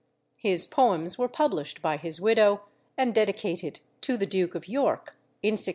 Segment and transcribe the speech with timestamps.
[0.39, 2.61] His poems were published by his widow,
[2.97, 5.69] and dedicated to the Duke of York in 1673.